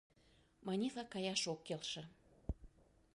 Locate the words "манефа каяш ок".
0.65-1.59